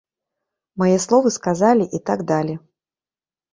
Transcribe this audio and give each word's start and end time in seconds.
Мае 0.83 0.95
словы 1.05 1.29
сказілі 1.37 1.85
і 2.01 2.03
так 2.11 2.19
далі. 2.35 2.53